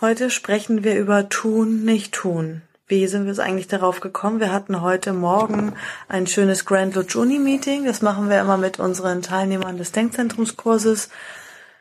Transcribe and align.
Heute 0.00 0.30
sprechen 0.30 0.84
wir 0.84 0.96
über 0.96 1.28
Tun, 1.28 1.84
nicht 1.84 2.14
tun. 2.14 2.62
Wie 2.86 3.08
sind 3.08 3.26
wir 3.26 3.36
eigentlich 3.42 3.66
darauf 3.66 3.98
gekommen? 3.98 4.38
Wir 4.38 4.52
hatten 4.52 4.80
heute 4.80 5.12
Morgen 5.12 5.72
ein 6.08 6.28
schönes 6.28 6.64
Grand 6.64 6.94
Lodge 6.94 7.18
Uni 7.18 7.40
Meeting. 7.40 7.84
Das 7.84 8.00
machen 8.00 8.30
wir 8.30 8.40
immer 8.40 8.58
mit 8.58 8.78
unseren 8.78 9.22
Teilnehmern 9.22 9.76
des 9.76 9.90
Denkzentrumskurses. 9.90 11.10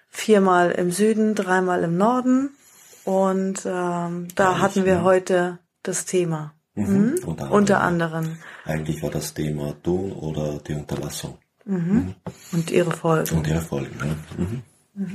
Viermal 0.10 0.72
im 0.72 0.90
Süden, 0.90 1.36
dreimal 1.36 1.84
im 1.84 1.96
Norden. 1.96 2.50
Und 3.06 3.68
ähm, 3.68 4.30
da 4.34 4.50
Eigentlich, 4.50 4.62
hatten 4.64 4.86
wir 4.86 5.04
heute 5.04 5.60
das 5.84 6.06
Thema. 6.06 6.56
Mhm. 6.74 6.86
Mhm. 6.86 7.16
Unter, 7.24 7.44
anderem. 7.44 7.52
Unter, 7.52 7.82
anderem. 7.82 8.38
Eigentlich 8.66 9.04
war 9.04 9.12
das 9.12 9.36
Thema 9.36 9.76
Tun 9.84 10.12
oder 10.12 10.58
die 10.68 10.74
Unterlassung. 10.74 11.38
Mhm. 11.66 11.76
mhm. 11.78 12.16
Und 12.52 12.72
ihre 12.72 12.92
Folgen. 12.92 13.38
Und 13.38 13.48
ihre 13.48 13.62
Folgen, 13.62 13.96
ja. 14.00 15.06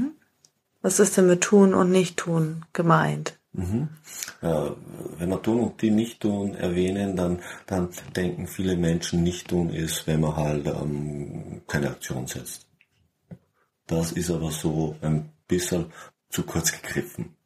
Was 0.82 0.98
ist 0.98 1.16
denn 1.16 1.28
mit 1.28 1.42
tun 1.42 1.74
und 1.74 1.90
nicht 1.90 2.16
tun 2.16 2.64
gemeint? 2.72 3.38
Mhm. 3.52 3.88
Ja, 4.40 4.74
wenn 5.18 5.28
wir 5.28 5.42
tun 5.42 5.60
und 5.60 5.82
die 5.82 5.90
nicht 5.90 6.20
tun 6.20 6.54
erwähnen, 6.54 7.16
dann, 7.16 7.40
dann 7.66 7.90
denken 8.16 8.46
viele 8.46 8.76
Menschen, 8.76 9.22
nicht 9.22 9.48
tun 9.48 9.70
ist, 9.70 10.06
wenn 10.06 10.20
man 10.20 10.36
halt 10.36 10.66
ähm, 10.66 11.62
keine 11.68 11.90
Aktion 11.90 12.26
setzt. 12.26 12.66
Das 13.86 14.12
ist 14.12 14.30
aber 14.30 14.50
so 14.50 14.96
ein 15.02 15.30
bisschen 15.46 15.92
zu 16.30 16.42
kurz 16.44 16.72
gegriffen. 16.72 17.36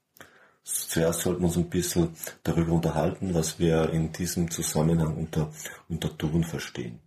Zuerst 0.62 1.20
sollten 1.20 1.42
wir 1.42 1.46
uns 1.46 1.56
ein 1.56 1.70
bisschen 1.70 2.08
darüber 2.42 2.72
unterhalten, 2.72 3.34
was 3.34 3.58
wir 3.58 3.90
in 3.90 4.12
diesem 4.12 4.50
Zusammenhang 4.50 5.16
unter, 5.16 5.52
unter 5.88 6.16
Tun 6.16 6.44
verstehen. 6.44 7.00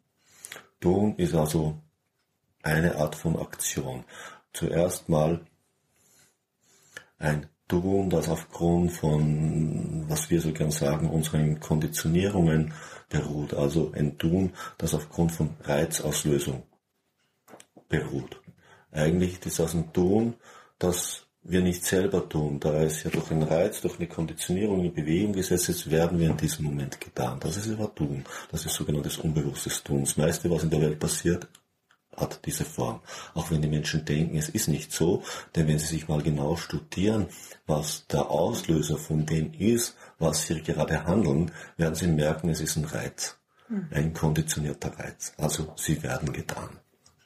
Tun 0.79 1.15
ist 1.17 1.33
also 1.33 1.77
eine 2.63 2.95
Art 2.95 3.15
von 3.15 3.37
Aktion. 3.37 4.05
Zuerst 4.53 5.09
mal 5.09 5.41
ein 7.19 7.47
Tun, 7.67 8.09
das 8.09 8.29
aufgrund 8.29 8.91
von, 8.91 10.05
was 10.07 10.29
wir 10.31 10.41
so 10.41 10.51
gern 10.51 10.71
sagen, 10.71 11.09
unseren 11.09 11.59
Konditionierungen 11.59 12.73
beruht. 13.09 13.53
Also 13.53 13.91
ein 13.93 14.17
Tun, 14.17 14.53
das 14.77 14.95
aufgrund 14.95 15.31
von 15.31 15.51
Reizauslösung 15.61 16.63
beruht. 17.87 18.41
Eigentlich 18.91 19.45
ist 19.45 19.59
das 19.59 19.75
ein 19.75 19.93
Tun, 19.93 20.33
das 20.79 21.27
wir 21.43 21.61
nicht 21.61 21.85
selber 21.85 22.27
tun. 22.27 22.59
Da 22.59 22.81
es 22.83 23.03
ja 23.03 23.11
durch 23.11 23.31
einen 23.31 23.43
Reiz, 23.43 23.81
durch 23.81 23.97
eine 23.97 24.07
Konditionierung 24.07 24.83
in 24.83 24.93
Bewegung 24.93 25.33
gesetzt 25.33 25.69
ist, 25.69 25.89
werden 25.89 26.19
wir 26.19 26.29
in 26.29 26.37
diesem 26.37 26.65
Moment 26.65 26.99
getan. 26.99 27.39
Das 27.39 27.57
ist 27.57 27.69
aber 27.71 27.93
Tun. 27.93 28.23
Das 28.51 28.65
ist 28.65 28.73
sogenanntes 28.73 29.17
unbewusstes 29.17 29.83
Tun. 29.83 30.01
Das 30.01 30.17
meiste, 30.17 30.49
was 30.49 30.63
in 30.63 30.69
der 30.69 30.81
Welt 30.81 30.99
passiert, 30.99 31.47
hat 32.19 32.45
diese 32.45 32.65
Form. 32.65 33.01
Auch 33.33 33.51
wenn 33.51 33.61
die 33.61 33.67
Menschen 33.67 34.05
denken, 34.05 34.37
es 34.37 34.49
ist 34.49 34.67
nicht 34.67 34.91
so, 34.91 35.23
denn 35.55 35.67
wenn 35.67 35.79
sie 35.79 35.87
sich 35.87 36.07
mal 36.07 36.21
genau 36.21 36.55
studieren, 36.55 37.27
was 37.67 38.05
der 38.07 38.29
Auslöser 38.29 38.97
von 38.97 39.25
dem 39.25 39.53
ist, 39.53 39.95
was 40.17 40.47
sie 40.47 40.61
gerade 40.61 41.05
handeln, 41.05 41.51
werden 41.77 41.95
sie 41.95 42.07
merken, 42.07 42.49
es 42.49 42.61
ist 42.61 42.75
ein 42.75 42.85
Reiz. 42.85 43.37
Mhm. 43.67 43.87
Ein 43.91 44.13
konditionierter 44.13 44.97
Reiz. 44.97 45.33
Also 45.37 45.73
sie 45.75 46.01
werden 46.03 46.33
getan. 46.33 46.69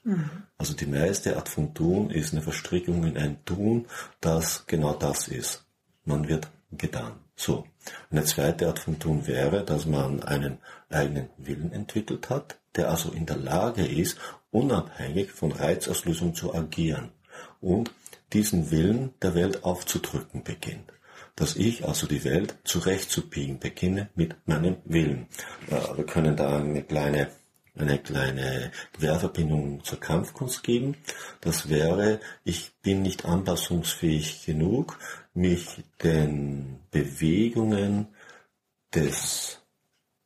Mhm. 0.04 0.30
Also 0.58 0.74
die 0.74 0.86
meiste 0.86 1.36
Art 1.36 1.50
von 1.50 1.74
Tun 1.74 2.10
ist 2.10 2.34
eine 2.34 2.42
Verstrickung 2.42 3.04
in 3.06 3.18
ein 3.18 3.44
Tun, 3.46 3.88
das 4.20 4.66
genau 4.68 4.94
das 4.94 5.28
ist. 5.28 5.66
Man 6.06 6.28
wird 6.28 6.50
getan. 6.72 7.14
So. 7.36 7.66
Eine 8.12 8.24
zweite 8.24 8.68
Art 8.68 8.80
von 8.80 9.00
Tun 9.00 9.28
wäre, 9.28 9.64
dass 9.64 9.86
man 9.86 10.24
einen 10.24 10.60
eigenen 10.90 11.30
Willen 11.38 11.72
entwickelt 11.72 12.30
hat, 12.30 12.60
der 12.76 12.90
also 12.90 13.12
in 13.12 13.26
der 13.26 13.38
Lage 13.38 13.86
ist, 13.86 14.18
unabhängig 14.54 15.32
von 15.32 15.52
Reizauslösung 15.52 16.36
zu 16.36 16.54
agieren 16.54 17.12
und 17.60 17.92
diesen 18.32 18.72
Willen 18.72 19.14
der 19.22 19.36
Welt 19.36 19.64
aufzudrücken 19.64 20.44
beginnt. 20.44 20.92
Dass 21.36 21.56
ich 21.56 21.86
also 21.86 22.06
die 22.08 22.24
Welt 22.24 22.56
zurechtzubiegen 22.64 23.60
beginne 23.60 24.10
mit 24.16 24.36
meinem 24.48 24.78
Willen. 24.86 25.28
wir 25.68 26.06
können 26.06 26.36
da 26.36 26.58
eine 26.58 26.84
kleine 26.84 27.30
eine 27.76 27.98
kleine 27.98 28.72
Querverbindung 28.94 29.84
zur 29.84 30.00
Kampfkunst 30.00 30.64
geben. 30.64 30.96
Das 31.42 31.70
wäre, 31.70 32.20
ich 32.44 32.72
bin 32.84 33.02
nicht 33.02 33.26
anpassungsfähig 33.26 34.46
genug, 34.46 35.00
mich 35.34 35.84
den 36.04 36.80
Bewegungen 36.92 38.10
des 38.94 39.63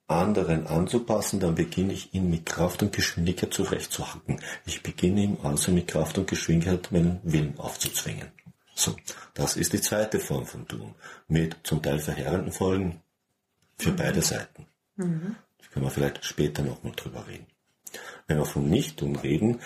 anderen 0.08 0.68
anzupassen, 0.68 1.40
dann 1.40 1.56
beginne 1.56 1.94
ich 1.94 2.14
ihn 2.14 2.30
mit 2.30 2.46
Kraft 2.46 2.82
und 2.82 2.94
Geschwindigkeit 2.94 3.54
zurechtzuhacken. 3.54 4.42
Ich 4.66 4.82
beginne 4.82 5.22
ihm 5.22 5.38
also 5.44 5.72
mit 5.72 5.88
Kraft 5.88 6.18
und 6.18 6.28
Geschwindigkeit 6.28 6.92
meinen 6.92 7.20
Willen 7.24 7.60
aufzuzwingen. 7.60 8.32
So, 8.74 8.96
das 9.34 9.58
ist 9.58 9.74
die 9.74 9.82
zweite 9.82 10.20
Form 10.20 10.46
von 10.46 10.68
Tun, 10.68 10.96
mit 11.28 11.58
zum 11.64 11.82
Teil 11.82 12.00
verheerenden 12.00 12.52
Folgen 12.52 13.02
für 13.78 13.92
mhm. 13.92 13.96
beide 13.96 14.22
Seiten. 14.22 14.68
Mhm. 14.96 15.36
Da 15.58 15.68
können 15.74 15.86
wir 15.86 15.92
vielleicht 15.92 16.24
später 16.24 16.62
nochmal 16.64 16.94
drüber 16.96 17.28
reden. 17.28 17.48
Wenn 18.28 18.38
wir 18.38 18.46
von 18.46 18.70
Nicht-Tun 18.70 19.16
reden, 19.16 19.62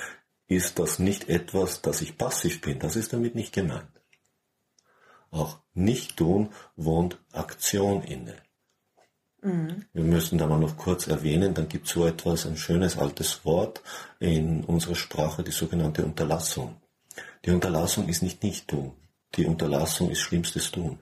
ist 0.47 0.79
das 0.79 0.99
nicht 0.99 1.29
etwas, 1.29 1.81
dass 1.81 2.01
ich 2.01 2.17
passiv 2.17 2.61
bin. 2.61 2.79
Das 2.79 2.95
ist 2.95 3.13
damit 3.13 3.35
nicht 3.35 3.53
gemeint. 3.53 3.87
Auch 5.29 5.59
Nicht-Tun 5.73 6.49
wohnt 6.75 7.19
Aktion 7.31 8.03
inne. 8.03 8.35
Mhm. 9.41 9.85
Wir 9.93 10.03
müssen 10.03 10.37
da 10.37 10.47
mal 10.47 10.59
noch 10.59 10.77
kurz 10.77 11.07
erwähnen, 11.07 11.53
dann 11.53 11.67
gibt 11.67 11.87
es 11.87 11.93
so 11.93 12.05
etwas, 12.05 12.45
ein 12.45 12.57
schönes 12.57 12.97
altes 12.97 13.43
Wort 13.43 13.81
in 14.19 14.63
unserer 14.63 14.95
Sprache, 14.95 15.43
die 15.43 15.51
sogenannte 15.51 16.05
Unterlassung. 16.05 16.75
Die 17.45 17.51
Unterlassung 17.51 18.07
ist 18.07 18.21
nicht 18.21 18.43
Nicht-Tun. 18.43 18.93
Die 19.35 19.45
Unterlassung 19.45 20.11
ist 20.11 20.19
schlimmstes 20.19 20.71
Tun. 20.71 20.99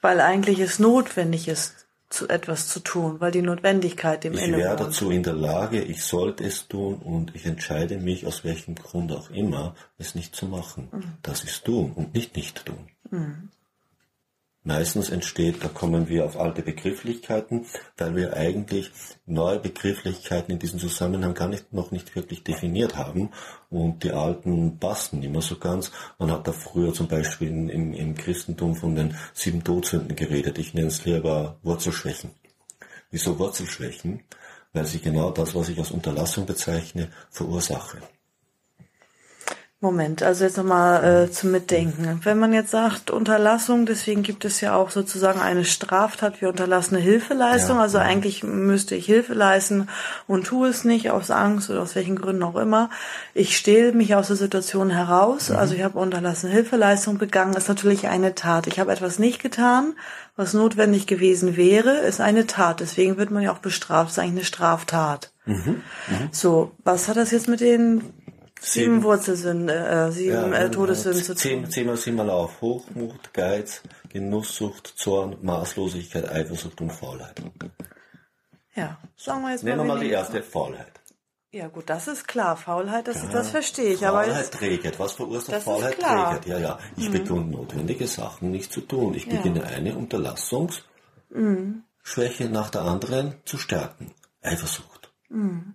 Weil 0.00 0.20
eigentlich 0.20 0.60
es 0.60 0.78
notwendig 0.78 1.48
ist, 1.48 1.86
zu 2.10 2.28
etwas 2.28 2.68
zu 2.68 2.80
tun, 2.80 3.20
weil 3.20 3.30
die 3.30 3.42
Notwendigkeit 3.42 4.24
dem 4.24 4.32
Ich 4.32 4.50
wäre 4.50 4.76
dazu 4.76 5.10
in 5.10 5.22
der 5.22 5.34
Lage, 5.34 5.80
ich 5.80 6.02
sollte 6.02 6.44
es 6.44 6.66
tun 6.66 6.96
und 6.96 7.36
ich 7.36 7.46
entscheide 7.46 7.98
mich, 7.98 8.26
aus 8.26 8.42
welchem 8.42 8.74
Grund 8.74 9.12
auch 9.12 9.30
immer, 9.30 9.76
es 9.96 10.16
nicht 10.16 10.34
zu 10.34 10.46
machen. 10.46 10.88
Mhm. 10.90 11.12
Das 11.22 11.44
ist 11.44 11.64
tun 11.64 11.92
und 11.94 12.12
nicht 12.14 12.34
nicht 12.34 12.66
tun. 12.66 12.88
Mhm. 13.10 13.50
Meistens 14.62 15.08
entsteht, 15.08 15.64
da 15.64 15.68
kommen 15.68 16.08
wir 16.10 16.26
auf 16.26 16.38
alte 16.38 16.60
Begrifflichkeiten, 16.60 17.64
weil 17.96 18.14
wir 18.14 18.34
eigentlich 18.34 18.90
neue 19.24 19.58
Begrifflichkeiten 19.58 20.52
in 20.52 20.58
diesem 20.58 20.78
Zusammenhang 20.78 21.32
gar 21.32 21.48
nicht, 21.48 21.72
noch 21.72 21.92
nicht 21.92 22.14
wirklich 22.14 22.44
definiert 22.44 22.98
haben 22.98 23.30
und 23.70 24.04
die 24.04 24.12
alten 24.12 24.78
passen 24.78 25.20
nicht 25.20 25.32
mehr 25.32 25.40
so 25.40 25.56
ganz. 25.56 25.92
Man 26.18 26.30
hat 26.30 26.46
da 26.46 26.52
früher 26.52 26.92
zum 26.92 27.08
Beispiel 27.08 27.48
im, 27.48 27.94
im 27.94 28.14
Christentum 28.14 28.76
von 28.76 28.94
den 28.94 29.16
sieben 29.32 29.64
Todsünden 29.64 30.14
geredet. 30.14 30.58
Ich 30.58 30.74
nenne 30.74 30.88
es 30.88 31.06
lieber 31.06 31.58
Wurzelschwächen. 31.62 32.32
Wieso 33.10 33.38
Wurzelschwächen? 33.38 34.24
Weil 34.74 34.84
sie 34.84 35.00
genau 35.00 35.30
das, 35.30 35.54
was 35.54 35.70
ich 35.70 35.78
als 35.78 35.90
Unterlassung 35.90 36.44
bezeichne, 36.44 37.08
verursache. 37.30 37.98
Moment, 39.82 40.22
also 40.22 40.44
jetzt 40.44 40.58
nochmal 40.58 41.24
äh, 41.24 41.30
zum 41.30 41.52
Mitdenken. 41.52 42.20
Wenn 42.22 42.38
man 42.38 42.52
jetzt 42.52 42.70
sagt 42.70 43.10
Unterlassung, 43.10 43.86
deswegen 43.86 44.22
gibt 44.22 44.44
es 44.44 44.60
ja 44.60 44.74
auch 44.74 44.90
sozusagen 44.90 45.40
eine 45.40 45.64
Straftat 45.64 46.42
wie 46.42 46.46
unterlassene 46.46 47.00
Hilfeleistung. 47.00 47.76
Ja. 47.76 47.82
Also 47.84 47.96
eigentlich 47.96 48.44
müsste 48.44 48.94
ich 48.94 49.06
Hilfe 49.06 49.32
leisten 49.32 49.88
und 50.26 50.46
tue 50.46 50.68
es 50.68 50.84
nicht 50.84 51.10
aus 51.10 51.30
Angst 51.30 51.70
oder 51.70 51.80
aus 51.80 51.94
welchen 51.94 52.16
Gründen 52.16 52.42
auch 52.42 52.56
immer. 52.56 52.90
Ich 53.32 53.56
stehle 53.56 53.92
mich 53.92 54.14
aus 54.14 54.26
der 54.26 54.36
Situation 54.36 54.90
heraus. 54.90 55.48
Mhm. 55.48 55.56
Also 55.56 55.74
ich 55.74 55.82
habe 55.82 55.98
unterlassene 55.98 56.52
Hilfeleistung 56.52 57.16
begangen. 57.16 57.54
Ist 57.54 57.68
natürlich 57.68 58.06
eine 58.06 58.34
Tat. 58.34 58.66
Ich 58.66 58.80
habe 58.80 58.92
etwas 58.92 59.18
nicht 59.18 59.40
getan, 59.40 59.94
was 60.36 60.52
notwendig 60.52 61.06
gewesen 61.06 61.56
wäre, 61.56 61.98
ist 62.00 62.20
eine 62.20 62.46
Tat. 62.46 62.80
Deswegen 62.80 63.16
wird 63.16 63.30
man 63.30 63.42
ja 63.42 63.52
auch 63.52 63.58
bestraft. 63.58 64.10
ist 64.10 64.18
eigentlich 64.18 64.32
eine 64.32 64.44
Straftat. 64.44 65.30
Mhm. 65.46 65.82
Mhm. 66.08 66.28
So, 66.32 66.72
was 66.84 67.08
hat 67.08 67.16
das 67.16 67.30
jetzt 67.30 67.48
mit 67.48 67.60
den 67.60 68.12
Sieben 68.62 69.02
Wurzelsünde, 69.02 69.74
äh, 69.74 70.12
sieben 70.12 70.52
ja, 70.52 70.58
äh, 70.58 70.70
Todessünden 70.70 71.22
zu 71.22 71.34
tun. 71.34 71.66
Zehn, 71.70 71.96
zehn 71.96 72.14
mal 72.14 72.28
auf. 72.28 72.60
Hochmut, 72.60 73.32
Geiz, 73.32 73.80
Genusssucht, 74.10 74.92
Zorn, 74.96 75.38
Maßlosigkeit, 75.40 76.30
Eifersucht 76.30 76.80
und 76.80 76.92
Faulheit. 76.92 77.40
Ja, 78.74 78.98
sagen 79.16 79.42
wir 79.42 79.52
jetzt 79.52 79.64
Nehmen 79.64 79.78
mal. 79.78 79.84
Nehmen 79.84 79.94
wir 79.94 79.94
mal 79.94 80.04
die 80.04 80.10
erste, 80.10 80.42
Faulheit. 80.42 81.00
Ja 81.52 81.68
gut, 81.68 81.88
das 81.90 82.06
ist 82.06 82.28
klar. 82.28 82.56
Faulheit, 82.56 83.08
das, 83.08 83.22
ja, 83.22 83.28
das 83.30 83.50
verstehe 83.50 83.94
ich. 83.94 84.00
Faulheit 84.00 84.28
aber 84.28 84.50
Trägheit. 84.50 85.00
Was 85.00 85.14
verursacht 85.14 85.62
Faulheit 85.62 85.98
Trägheit? 85.98 86.46
Ja, 86.46 86.58
ja. 86.58 86.78
Ich 86.96 87.08
mhm. 87.08 87.12
beginne 87.12 87.40
notwendige 87.40 88.06
Sachen 88.06 88.50
nicht 88.52 88.72
zu 88.72 88.82
tun. 88.82 89.14
Ich 89.14 89.28
beginne 89.28 89.60
ja. 89.60 89.66
eine 89.66 89.96
Unterlassungsschwäche 89.96 90.84
mhm. 91.32 92.52
nach 92.52 92.70
der 92.70 92.82
anderen 92.82 93.34
zu 93.46 93.58
stärken. 93.58 94.12
Eifersucht. 94.42 95.12
Mhm. 95.28 95.74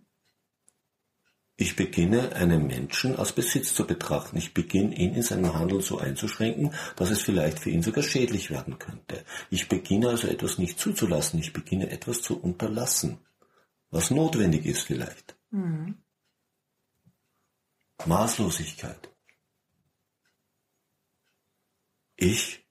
Ich 1.57 1.77
beginne 1.77 2.35
einen 2.35 2.67
Menschen 2.67 3.15
als 3.15 3.31
Besitz 3.31 3.73
zu 3.73 3.87
betrachten. 3.87 4.37
Ich 4.37 4.53
beginne 4.53 4.93
ihn 4.93 5.13
in 5.13 5.23
seinem 5.23 5.53
Handeln 5.53 5.81
so 5.81 5.97
einzuschränken, 5.97 6.73
dass 6.97 7.11
es 7.11 7.21
vielleicht 7.21 7.59
für 7.59 7.69
ihn 7.69 7.81
sogar 7.81 8.03
schädlich 8.03 8.51
werden 8.51 8.77
könnte. 8.77 9.23
Ich 9.49 9.69
beginne 9.69 10.09
also 10.09 10.27
etwas 10.27 10.57
nicht 10.57 10.79
zuzulassen. 10.79 11.39
Ich 11.39 11.53
beginne 11.53 11.89
etwas 11.91 12.21
zu 12.21 12.41
unterlassen, 12.41 13.19
was 13.89 14.11
notwendig 14.11 14.65
ist 14.65 14.81
vielleicht. 14.81 15.37
Mhm. 15.51 15.95
Maßlosigkeit. 18.05 19.09
Ich 22.17 22.65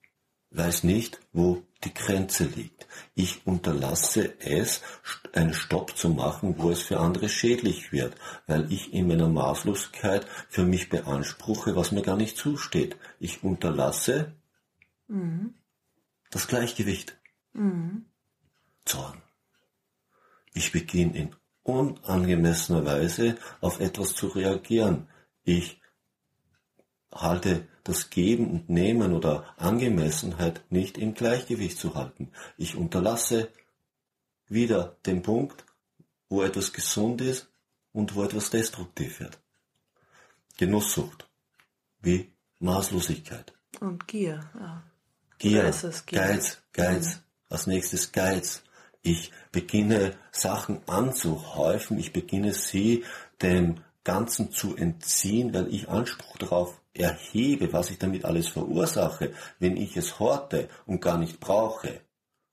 weiß 0.50 0.84
nicht, 0.84 1.20
wo 1.32 1.62
die 1.84 1.94
Grenze 1.94 2.44
liegt. 2.44 2.86
Ich 3.14 3.46
unterlasse 3.46 4.34
es, 4.40 4.82
einen 5.32 5.54
Stopp 5.54 5.96
zu 5.96 6.08
machen, 6.08 6.56
wo 6.58 6.70
es 6.70 6.80
für 6.80 7.00
andere 7.00 7.28
schädlich 7.28 7.92
wird, 7.92 8.16
weil 8.46 8.72
ich 8.72 8.92
in 8.92 9.08
meiner 9.08 9.28
Maßlosigkeit 9.28 10.26
für 10.48 10.64
mich 10.64 10.88
beanspruche, 10.88 11.76
was 11.76 11.92
mir 11.92 12.02
gar 12.02 12.16
nicht 12.16 12.36
zusteht. 12.36 12.96
Ich 13.18 13.42
unterlasse 13.44 14.34
mhm. 15.08 15.54
das 16.30 16.46
Gleichgewicht. 16.48 17.16
Mhm. 17.52 18.06
Zorn. 18.84 19.22
Ich 20.52 20.72
beginne 20.72 21.16
in 21.16 21.36
unangemessener 21.62 22.84
Weise 22.84 23.36
auf 23.60 23.80
etwas 23.80 24.14
zu 24.14 24.28
reagieren. 24.28 25.08
Ich 25.42 25.80
halte 27.12 27.66
das 27.84 28.10
Geben 28.10 28.50
und 28.50 28.70
Nehmen 28.70 29.12
oder 29.12 29.54
Angemessenheit 29.58 30.62
nicht 30.70 30.98
im 30.98 31.14
Gleichgewicht 31.14 31.78
zu 31.78 31.94
halten. 31.94 32.32
Ich 32.56 32.76
unterlasse 32.76 33.50
wieder 34.48 34.96
den 35.06 35.22
Punkt, 35.22 35.64
wo 36.28 36.42
etwas 36.42 36.72
gesund 36.72 37.20
ist 37.20 37.48
und 37.92 38.14
wo 38.14 38.24
etwas 38.24 38.50
destruktiv 38.50 39.20
wird. 39.20 39.38
Genusssucht, 40.56 41.28
wie 42.00 42.32
Maßlosigkeit. 42.58 43.52
Und 43.80 44.08
Gier. 44.08 44.40
Ja. 44.58 44.82
Gier, 45.38 45.70
Gier, 46.06 46.20
Geiz, 46.20 46.62
Geiz, 46.72 47.16
mhm. 47.16 47.20
als 47.50 47.66
nächstes 47.66 48.12
Geiz. 48.12 48.62
Ich 49.02 49.30
beginne 49.52 50.16
Sachen 50.32 50.80
anzuhäufen, 50.88 51.98
ich 51.98 52.12
beginne 52.12 52.54
sie 52.54 53.04
dem 53.42 53.76
Ganzen 54.04 54.52
zu 54.52 54.76
entziehen, 54.76 55.52
weil 55.52 55.72
ich 55.72 55.88
Anspruch 55.88 56.38
darauf 56.38 56.80
erhebe, 56.94 57.72
was 57.72 57.90
ich 57.90 57.98
damit 57.98 58.24
alles 58.24 58.48
verursache, 58.48 59.34
wenn 59.58 59.76
ich 59.76 59.96
es 59.96 60.18
horte 60.18 60.68
und 60.86 61.00
gar 61.00 61.18
nicht 61.18 61.40
brauche, 61.40 62.00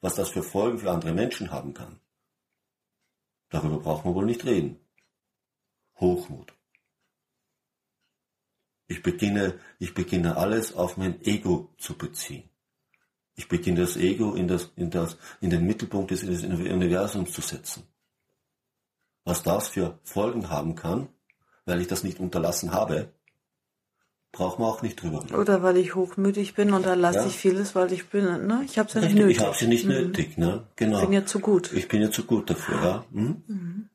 was 0.01 0.15
das 0.15 0.29
für 0.29 0.43
Folgen 0.43 0.79
für 0.79 0.91
andere 0.91 1.13
Menschen 1.13 1.51
haben 1.51 1.73
kann. 1.73 1.99
Darüber 3.49 3.79
braucht 3.79 4.05
man 4.05 4.15
wohl 4.15 4.25
nicht 4.25 4.45
reden. 4.45 4.79
Hochmut. 5.99 6.53
Ich 8.87 9.03
beginne, 9.03 9.59
ich 9.79 9.93
beginne 9.93 10.37
alles 10.37 10.73
auf 10.73 10.97
mein 10.97 11.21
Ego 11.23 11.69
zu 11.77 11.97
beziehen. 11.97 12.49
Ich 13.35 13.47
beginne 13.47 13.81
das 13.81 13.95
Ego 13.95 14.33
in, 14.33 14.47
das, 14.47 14.71
in, 14.75 14.89
das, 14.89 15.17
in 15.39 15.49
den 15.49 15.65
Mittelpunkt 15.65 16.11
des 16.11 16.23
Universums 16.23 17.31
zu 17.31 17.41
setzen. 17.41 17.87
Was 19.23 19.43
das 19.43 19.69
für 19.69 19.99
Folgen 20.03 20.49
haben 20.49 20.75
kann, 20.75 21.07
weil 21.65 21.79
ich 21.79 21.87
das 21.87 22.03
nicht 22.03 22.19
unterlassen 22.19 22.73
habe, 22.73 23.13
braucht 24.31 24.59
man 24.59 24.69
auch 24.69 24.81
nicht 24.81 25.01
drüber. 25.01 25.25
Oder 25.37 25.61
weil 25.61 25.77
ich 25.77 25.95
hochmütig 25.95 26.53
bin 26.53 26.71
und 26.73 26.85
da 26.85 26.93
lasse 26.93 27.19
ja. 27.19 27.27
ich 27.27 27.35
vieles, 27.35 27.75
weil 27.75 27.91
ich 27.91 28.09
bin, 28.09 28.47
ne? 28.47 28.61
Ich 28.65 28.79
habe 28.79 28.87
es 28.87 28.95
ja 28.95 29.01
nicht 29.01 29.15
nötig. 29.15 29.37
Ich 29.37 29.43
habe 29.43 29.57
sie 29.57 29.67
nicht 29.67 29.85
mhm. 29.85 29.91
nötig, 29.91 30.37
ne? 30.37 30.67
Genau. 30.75 30.99
Ich 30.99 31.05
bin 31.05 31.13
ja 31.13 31.25
zu 31.25 31.39
gut. 31.39 31.71
Ich 31.73 31.87
bin 31.87 32.01
ja 32.01 32.11
zu 32.11 32.23
gut 32.23 32.49
dafür, 32.49 32.75
ja. 32.83 33.05
Mhm. 33.11 33.43
Mhm. 33.47 33.89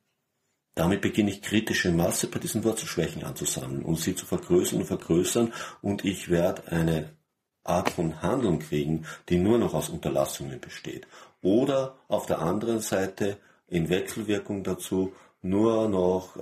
Damit 0.74 1.00
beginne 1.00 1.30
ich 1.30 1.40
kritische 1.40 1.90
Masse 1.90 2.26
bei 2.26 2.38
diesen 2.38 2.62
Wurzelschwächen 2.62 3.24
anzusammeln 3.24 3.82
und 3.82 3.98
sie 3.98 4.14
zu 4.14 4.26
vergrößern 4.26 4.80
und 4.80 4.86
vergrößern 4.86 5.52
und 5.80 6.04
ich 6.04 6.28
werde 6.28 6.70
eine 6.70 7.16
Art 7.64 7.90
von 7.90 8.20
Handeln 8.20 8.58
kriegen, 8.58 9.06
die 9.30 9.38
nur 9.38 9.58
noch 9.58 9.72
aus 9.72 9.88
Unterlassungen 9.88 10.60
besteht. 10.60 11.06
Oder 11.40 11.96
auf 12.08 12.26
der 12.26 12.40
anderen 12.40 12.80
Seite 12.80 13.38
in 13.68 13.88
Wechselwirkung 13.88 14.64
dazu 14.64 15.14
nur 15.42 15.88
noch 15.88 16.36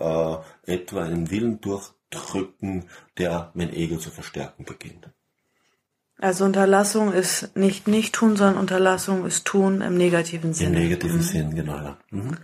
äh, 0.66 0.72
etwa 0.72 1.04
einen 1.04 1.30
Willen 1.30 1.60
durchdrücken, 1.60 2.84
der 3.18 3.50
mein 3.54 3.72
Ego 3.72 3.96
zu 3.98 4.10
verstärken 4.10 4.64
beginnt. 4.64 5.10
Also 6.18 6.44
Unterlassung 6.44 7.12
ist 7.12 7.56
nicht 7.56 7.88
nicht 7.88 8.14
tun, 8.14 8.36
sondern 8.36 8.58
Unterlassung 8.58 9.26
ist 9.26 9.44
tun 9.44 9.80
im 9.80 9.96
negativen 9.96 10.54
Sinne. 10.54 10.76
Im 10.76 10.82
negativen 10.84 11.16
mhm. 11.16 11.22
Sinn, 11.22 11.54
genau. 11.54 11.76
Ja. 11.76 11.98
Mhm. 12.10 12.38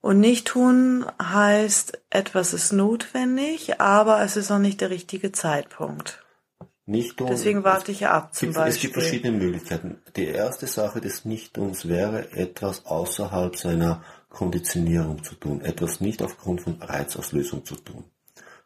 Und 0.00 0.20
nicht 0.20 0.46
tun 0.46 1.04
heißt, 1.20 1.98
etwas 2.10 2.54
ist 2.54 2.72
notwendig, 2.72 3.80
aber 3.80 4.22
es 4.22 4.36
ist 4.36 4.50
noch 4.50 4.60
nicht 4.60 4.80
der 4.80 4.90
richtige 4.90 5.32
Zeitpunkt. 5.32 6.24
Nicht 6.88 7.18
tun. 7.18 7.26
Deswegen 7.30 7.64
warte 7.64 7.92
ich 7.92 8.00
ja 8.00 8.12
ab, 8.12 8.34
zum 8.34 8.48
gibt, 8.48 8.56
Beispiel. 8.56 8.74
Es 8.74 8.80
gibt 8.80 8.94
verschiedene 8.94 9.36
Möglichkeiten. 9.36 9.98
Die 10.16 10.24
erste 10.24 10.66
Sache 10.66 11.02
des 11.02 11.26
Nichttuns 11.26 11.86
wäre, 11.86 12.32
etwas 12.32 12.86
außerhalb 12.86 13.56
seiner 13.56 14.02
Konditionierung 14.30 15.22
zu 15.22 15.34
tun, 15.34 15.60
etwas 15.60 16.00
nicht 16.00 16.22
aufgrund 16.22 16.62
von 16.62 16.80
Reizauslösung 16.80 17.66
zu 17.66 17.76
tun. 17.76 18.04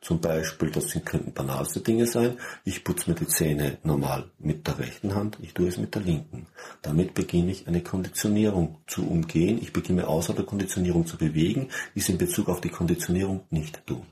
Zum 0.01 0.21
Beispiel, 0.21 0.71
das 0.71 0.91
sind, 0.91 1.05
könnten 1.05 1.33
banalste 1.33 1.81
Dinge 1.81 2.07
sein, 2.07 2.39
ich 2.65 2.85
putze 2.85 3.11
mir 3.11 3.17
die 3.17 3.27
Zähne 3.27 3.79
normal 3.83 4.31
mit 4.39 4.69
der 4.69 4.79
rechten 4.79 5.17
Hand, 5.17 5.39
ich 5.43 5.53
tue 5.53 5.67
es 5.67 5.77
mit 5.77 5.93
der 5.97 6.03
linken. 6.03 6.47
Damit 6.81 7.15
beginne 7.15 7.51
ich 7.51 7.67
eine 7.67 7.83
Konditionierung 7.83 8.79
zu 8.87 9.05
umgehen, 9.05 9.59
ich 9.61 9.73
beginne 9.73 10.07
außer 10.07 10.33
der 10.33 10.45
Konditionierung 10.45 11.07
zu 11.07 11.17
bewegen, 11.17 11.71
ist 11.97 12.09
in 12.09 12.19
Bezug 12.19 12.49
auf 12.49 12.61
die 12.61 12.71
Konditionierung 12.71 13.47
nicht 13.51 13.85
tun. 13.85 14.07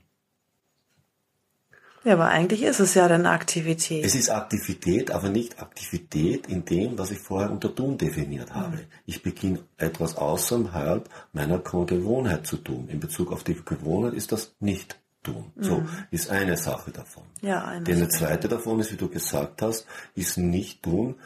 Ja, 2.02 2.14
aber 2.14 2.29
eigentlich 2.29 2.62
ist 2.62 2.81
es 2.81 2.94
ja 2.94 3.08
dann 3.08 3.26
Aktivität. 3.26 4.05
Es 4.05 4.14
ist 4.14 4.31
Aktivität, 4.31 5.11
aber 5.11 5.29
nicht 5.29 5.61
Aktivität 5.61 6.47
in 6.47 6.64
dem, 6.64 6.99
was 6.99 7.11
ich 7.11 7.19
vorher 7.19 7.50
unter 7.50 7.75
Tun 7.75 7.99
definiert 7.99 8.55
habe. 8.55 8.76
Mhm. 8.76 8.85
Ich 9.05 9.23
beginne 9.23 9.61
etwas 9.76 10.17
außerhalb 10.17 11.08
meiner 11.32 11.58
Gewohnheit 11.58 12.47
zu 12.47 12.56
tun. 12.56 12.88
In 12.88 13.00
Bezug 13.00 13.32
auf 13.32 13.44
die 13.44 13.55
Gewohnheit 13.55 14.14
ist 14.14 14.32
das 14.32 14.55
nicht 14.61 14.99
tun. 15.23 15.52
Mhm. 15.56 15.62
So 15.62 15.82
ist 16.11 16.31
eine 16.31 16.56
Sache 16.56 16.91
davon. 16.91 17.25
Ja, 17.43 17.64
eine. 17.64 17.85
Denn 17.85 17.97
eine 17.99 18.08
zweite 18.08 18.49
davon 18.49 18.81
ist, 18.81 18.93
wie 18.93 18.96
du 18.96 19.08
gesagt 19.08 19.61
hast, 19.61 19.86
ist 20.15 20.39
nicht 20.39 20.82
tun 20.82 21.17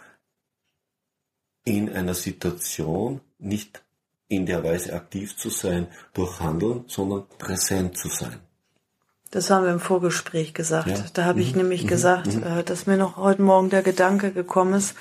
in 1.64 1.88
einer 1.90 2.14
Situation 2.14 3.20
nicht 3.38 3.82
in 4.28 4.46
der 4.46 4.64
Weise 4.64 4.92
aktiv 4.94 5.36
zu 5.36 5.50
sein 5.50 5.86
durch 6.12 6.40
Handeln, 6.40 6.84
sondern 6.88 7.26
präsent 7.38 7.96
zu 7.96 8.08
sein. 8.08 8.40
Das 9.34 9.50
haben 9.50 9.64
wir 9.64 9.72
im 9.72 9.80
Vorgespräch 9.80 10.54
gesagt. 10.54 10.86
Ja. 10.86 11.04
Da 11.12 11.24
habe 11.24 11.40
ich 11.40 11.52
mhm. 11.52 11.62
nämlich 11.62 11.82
mhm. 11.82 11.88
gesagt, 11.88 12.32
mhm. 12.36 12.44
Äh, 12.44 12.62
dass 12.62 12.86
mir 12.86 12.96
noch 12.96 13.16
heute 13.16 13.42
Morgen 13.42 13.68
der 13.68 13.82
Gedanke 13.82 14.30
gekommen 14.30 14.74
ist. 14.74 14.94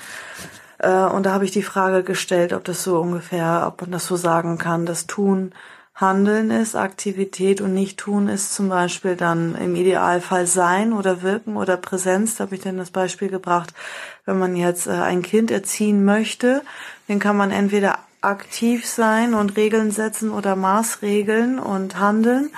Äh, 0.79 0.89
und 0.89 1.27
da 1.27 1.33
habe 1.33 1.45
ich 1.45 1.51
die 1.51 1.61
Frage 1.61 2.01
gestellt, 2.01 2.51
ob 2.51 2.63
das 2.63 2.83
so 2.83 2.99
ungefähr, 2.99 3.65
ob 3.67 3.81
man 3.81 3.91
das 3.91 4.07
so 4.07 4.15
sagen 4.15 4.57
kann, 4.57 4.87
dass 4.87 5.05
Tun 5.05 5.53
Handeln 5.93 6.49
ist, 6.49 6.75
Aktivität 6.75 7.61
und 7.61 7.75
Nicht-Tun 7.75 8.27
ist 8.27 8.55
zum 8.55 8.69
Beispiel 8.69 9.15
dann 9.15 9.53
im 9.53 9.75
Idealfall 9.75 10.47
Sein 10.47 10.91
oder 10.91 11.21
Wirken 11.21 11.55
oder 11.55 11.77
Präsenz. 11.77 12.35
Da 12.35 12.45
habe 12.45 12.55
ich 12.55 12.61
dann 12.61 12.77
das 12.77 12.89
Beispiel 12.89 13.29
gebracht, 13.29 13.75
wenn 14.25 14.39
man 14.39 14.55
jetzt 14.55 14.87
äh, 14.87 14.93
ein 14.93 15.21
Kind 15.21 15.51
erziehen 15.51 16.03
möchte, 16.03 16.63
dann 17.07 17.19
kann 17.19 17.37
man 17.37 17.51
entweder 17.51 17.99
aktiv 18.21 18.87
sein 18.87 19.35
und 19.35 19.57
Regeln 19.57 19.91
setzen 19.91 20.31
oder 20.31 20.55
Maßregeln 20.55 21.59
und 21.59 21.99
handeln. 21.99 22.49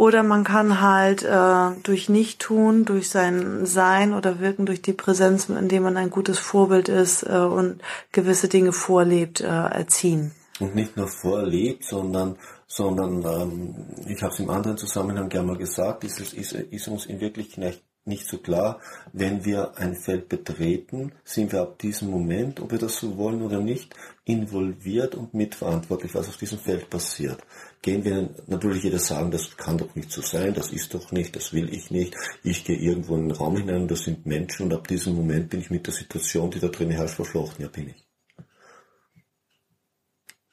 Oder 0.00 0.22
man 0.22 0.44
kann 0.44 0.80
halt 0.80 1.24
äh, 1.24 1.78
durch 1.82 2.08
Nichttun, 2.08 2.86
durch 2.86 3.10
sein 3.10 3.66
Sein 3.66 4.14
oder 4.14 4.40
Wirken, 4.40 4.64
durch 4.64 4.80
die 4.80 4.94
Präsenz, 4.94 5.50
indem 5.50 5.82
man 5.82 5.98
ein 5.98 6.08
gutes 6.08 6.38
Vorbild 6.38 6.88
ist 6.88 7.22
äh, 7.22 7.36
und 7.36 7.82
gewisse 8.10 8.48
Dinge 8.48 8.72
vorlebt, 8.72 9.42
äh, 9.42 9.44
erziehen. 9.44 10.30
Und 10.58 10.74
nicht 10.74 10.96
nur 10.96 11.06
vorlebt, 11.06 11.84
sondern 11.84 12.38
sondern 12.66 13.22
ähm, 13.26 13.74
ich 14.06 14.22
habe 14.22 14.32
es 14.32 14.40
im 14.40 14.48
anderen 14.48 14.78
Zusammenhang 14.78 15.28
gerne 15.28 15.48
mal 15.48 15.58
gesagt, 15.58 16.02
ist, 16.04 16.32
ist, 16.32 16.52
ist 16.54 16.88
uns 16.88 17.04
in 17.04 17.20
Wirklichkeit 17.20 17.82
nicht 18.04 18.26
so 18.26 18.38
klar, 18.38 18.80
wenn 19.12 19.44
wir 19.44 19.76
ein 19.78 19.94
Feld 19.94 20.28
betreten, 20.28 21.12
sind 21.24 21.52
wir 21.52 21.60
ab 21.60 21.78
diesem 21.78 22.10
Moment, 22.10 22.60
ob 22.60 22.72
wir 22.72 22.78
das 22.78 22.98
so 22.98 23.16
wollen 23.16 23.42
oder 23.42 23.60
nicht, 23.60 23.94
involviert 24.24 25.14
und 25.14 25.34
mitverantwortlich, 25.34 26.14
was 26.14 26.28
auf 26.28 26.36
diesem 26.36 26.58
Feld 26.58 26.88
passiert. 26.88 27.40
Gehen 27.82 28.04
wir 28.04 28.30
natürlich 28.46 28.84
jeder 28.84 28.98
sagen, 28.98 29.30
das 29.30 29.56
kann 29.56 29.78
doch 29.78 29.94
nicht 29.94 30.10
so 30.10 30.22
sein, 30.22 30.54
das 30.54 30.72
ist 30.72 30.94
doch 30.94 31.12
nicht, 31.12 31.36
das 31.36 31.52
will 31.52 31.72
ich 31.72 31.90
nicht. 31.90 32.16
Ich 32.42 32.64
gehe 32.64 32.76
irgendwo 32.76 33.16
in 33.16 33.28
den 33.28 33.36
Raum 33.36 33.56
hinein 33.56 33.82
und 33.82 33.90
das 33.90 34.02
sind 34.02 34.26
Menschen 34.26 34.66
und 34.66 34.74
ab 34.74 34.88
diesem 34.88 35.14
Moment 35.14 35.50
bin 35.50 35.60
ich 35.60 35.70
mit 35.70 35.86
der 35.86 35.94
Situation, 35.94 36.50
die 36.50 36.60
da 36.60 36.68
drin 36.68 36.90
herrscht, 36.90 37.14
verflochten. 37.14 37.64
Ja, 37.64 37.70
bin 37.70 37.88
ich. 37.88 38.06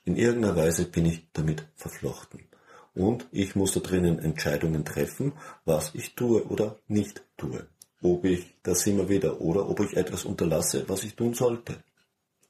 In 0.05 0.15
irgendeiner 0.15 0.55
Weise 0.55 0.85
bin 0.85 1.05
ich 1.05 1.27
damit 1.33 1.67
verflochten. 1.75 2.41
Und 2.97 3.27
ich 3.31 3.55
muss 3.55 3.73
da 3.73 3.79
drinnen 3.79 4.17
Entscheidungen 4.17 4.83
treffen, 4.83 5.33
was 5.65 5.91
ich 5.93 6.15
tue 6.15 6.43
oder 6.47 6.79
nicht 6.87 7.21
tue. 7.37 7.67
Ob 8.01 8.25
ich 8.25 8.55
das 8.63 8.87
immer 8.87 9.07
wieder 9.07 9.39
oder 9.39 9.69
ob 9.69 9.81
ich 9.81 9.95
etwas 9.95 10.25
unterlasse, 10.25 10.83
was 10.89 11.03
ich 11.03 11.15
tun 11.15 11.35
sollte. 11.35 11.75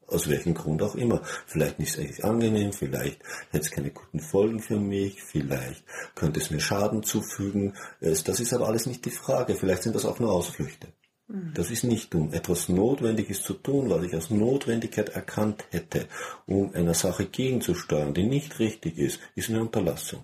Aus 0.08 0.30
welchem 0.30 0.54
Grund 0.54 0.82
auch 0.82 0.96
immer. 0.96 1.22
Vielleicht 1.48 1.80
nicht 1.80 2.00
eigentlich 2.00 2.24
angenehm, 2.24 2.72
vielleicht 2.72 3.20
hätte 3.51 3.66
es 3.66 3.72
keine 3.72 3.92
guten 3.92 4.22
Folgen 4.22 4.62
für 4.62 4.80
mich, 4.80 5.22
vielleicht 5.22 5.84
könnte 6.16 6.39
es 6.39 6.50
mir 6.50 6.62
Schaden 6.62 7.04
zufügen. 7.04 7.74
Das 8.00 8.39
ist 8.39 8.54
aber 8.54 8.68
alles 8.68 8.86
nicht 8.86 9.04
die 9.04 9.12
Frage. 9.12 9.54
Vielleicht 9.54 9.84
sind 9.84 9.98
das 9.98 10.06
auch 10.06 10.20
nur 10.20 10.32
Ausflüchte. 10.32 10.88
Mhm. 11.27 11.51
Das 11.56 11.70
ist 11.72 11.84
nicht 11.84 12.10
tun. 12.12 12.32
Etwas 12.32 12.70
Notwendiges 12.70 13.42
zu 13.42 13.54
tun, 13.54 13.89
was 13.89 14.01
ich 14.06 14.13
als 14.13 14.30
Notwendigkeit 14.30 15.10
erkannt 15.10 15.66
hätte, 15.72 16.08
um 16.46 16.74
einer 16.74 16.94
Sache 16.94 17.25
gegenzusteuern, 17.25 18.13
die 18.13 18.27
nicht 18.27 18.60
richtig 18.60 18.98
ist, 18.98 19.20
ist 19.36 19.50
eine 19.50 19.60
Unterlassung. 19.60 20.24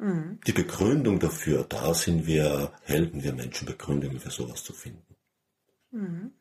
Mhm. 0.00 0.40
Die 0.46 0.52
Begründung 0.52 1.18
dafür, 1.18 1.64
da 1.68 1.92
sind 1.92 2.26
wir 2.26 2.72
Helden, 2.82 3.22
wir 3.22 3.34
Menschen, 3.34 3.66
Begründungen 3.66 4.18
für 4.18 4.30
sowas 4.30 4.64
zu 4.64 4.72
finden. 4.72 5.16
Mhm. 5.90 6.32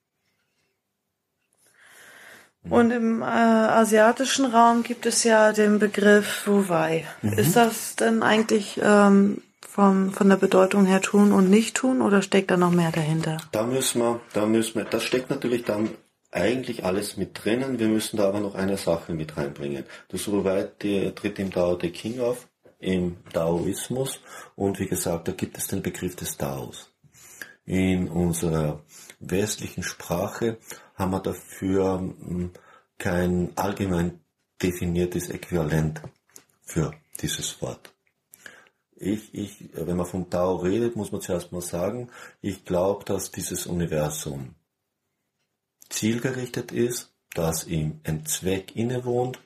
Und 2.70 2.92
im 2.92 3.22
äh, 3.22 3.26
asiatischen 3.26 4.46
Raum 4.46 4.84
gibt 4.84 5.06
es 5.06 5.24
ja 5.24 5.54
den 5.54 5.80
Begriff 5.80 6.46
Wuwei. 6.46 7.06
Mhm. 7.22 7.34
Ist 7.34 7.56
das 7.56 7.96
denn 7.96 8.22
eigentlich 8.22 8.80
ähm, 8.84 9.42
vom, 9.68 10.12
von 10.12 10.30
der 10.30 10.36
Bedeutung 10.36 10.86
her 10.86 11.02
tun 11.02 11.32
und 11.32 11.50
nicht 11.50 11.76
tun 11.76 12.02
oder 12.02 12.22
steckt 12.22 12.52
da 12.52 12.58
noch 12.58 12.72
mehr 12.72 12.92
dahinter? 12.92 13.38
Da 13.52 13.64
müssen 13.64 14.02
wir, 14.02 14.20
da 14.34 14.46
müssen 14.46 14.76
wir, 14.76 14.86
das 14.86 15.04
steckt 15.04 15.30
natürlich 15.30 15.64
dann 15.64 15.90
eigentlich 16.32 16.86
alles 16.86 17.18
mit 17.18 17.44
drinnen. 17.44 17.80
Wir 17.80 17.88
müssen 17.88 18.18
da 18.18 18.28
aber 18.28 18.40
noch 18.40 18.56
eine 18.56 18.78
Sache 18.78 19.14
mit 19.14 19.38
reinbringen. 19.38 19.86
Das 20.10 20.28
Wuwei 20.28 20.64
tritt 20.64 21.40
im 21.40 21.52
Tao 21.52 21.76
Te 21.76 21.90
King 21.90 22.20
auf, 22.20 22.49
im 22.80 23.18
Daoismus 23.34 24.22
und 24.56 24.80
wie 24.80 24.88
gesagt, 24.88 25.28
da 25.28 25.34
gibt 25.34 25.58
es 25.58 25.68
den 25.68 25.84
Begriff 25.84 26.16
des 26.16 26.38
Daos. 26.38 26.92
In 27.66 28.10
unserer 28.10 28.82
westlichen 29.20 29.84
Sprache 29.84 30.58
haben 30.96 31.12
wir 31.12 31.20
dafür 31.20 32.00
hm, 32.00 32.52
kein 32.98 33.56
allgemein 33.56 34.22
definiertes 34.62 35.30
Äquivalent 35.30 36.02
für 36.62 36.94
dieses 37.22 37.62
Wort. 37.62 37.94
Ich, 38.96 39.34
ich, 39.34 39.70
wenn 39.74 39.96
man 39.96 40.06
vom 40.06 40.30
Tao 40.30 40.58
redet, 40.58 40.96
muss 40.96 41.12
man 41.12 41.22
zuerst 41.22 41.52
mal 41.52 41.62
sagen, 41.62 42.10
ich 42.42 42.66
glaube, 42.66 43.06
dass 43.06 43.32
dieses 43.32 43.66
Universum 43.66 44.56
zielgerichtet 45.90 46.72
ist, 46.72 47.14
dass 47.34 47.66
ihm 47.66 48.02
ein 48.04 48.26
Zweck 48.26 48.76
innewohnt 48.76 49.40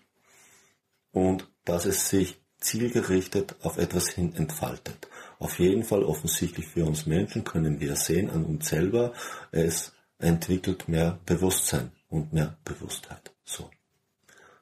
und 1.11 1.47
dass 1.65 1.85
es 1.85 2.09
sich 2.09 2.42
zielgerichtet 2.63 3.55
auf 3.61 3.77
etwas 3.77 4.09
hin 4.09 4.33
entfaltet. 4.35 5.07
Auf 5.39 5.59
jeden 5.59 5.83
Fall 5.83 6.03
offensichtlich 6.03 6.67
für 6.67 6.85
uns 6.85 7.05
Menschen 7.05 7.43
können 7.43 7.79
wir 7.79 7.95
sehen 7.95 8.29
an 8.29 8.45
uns 8.45 8.69
selber, 8.69 9.13
es 9.51 9.93
entwickelt 10.19 10.87
mehr 10.87 11.19
Bewusstsein 11.25 11.91
und 12.09 12.33
mehr 12.33 12.57
Bewusstheit. 12.63 13.31
So. 13.43 13.69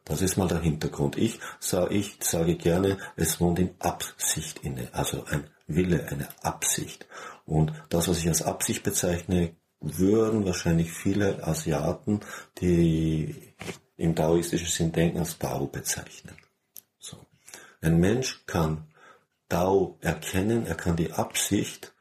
Das 0.06 0.22
ist 0.22 0.38
mal 0.38 0.48
der 0.48 0.60
Hintergrund. 0.60 1.18
Ich 1.18 1.40
sage, 1.60 1.94
ich 1.94 2.18
sage 2.22 2.56
gerne, 2.56 2.98
es 3.16 3.40
wohnt 3.40 3.60
in 3.60 3.76
Absicht 3.80 4.60
inne, 4.64 4.90
also 4.92 5.24
ein 5.26 5.44
Wille, 5.68 6.08
eine 6.10 6.28
Absicht. 6.42 7.06
Und 7.46 7.72
das, 7.90 8.08
was 8.08 8.18
ich 8.18 8.28
als 8.28 8.42
Absicht 8.42 8.84
bezeichne, 8.84 9.56
würden 9.80 10.46
wahrscheinlich 10.46 10.92
viele 10.92 11.46
Asiaten, 11.46 12.22
die 12.60 13.54
im 13.98 14.16
daoistischen 14.16 14.68
Sinn 14.68 14.92
denken, 14.92 15.20
als 15.20 15.38
Tao 15.38 15.68
bezeichnen. 15.68 16.36
Ein 17.82 18.00
Mensch 18.00 18.46
kann 18.46 18.88
Tao 19.50 19.98
erkennen, 20.02 20.66
er 20.66 20.76
kann 20.76 20.96
die 20.96 21.12
Absicht 21.12 21.94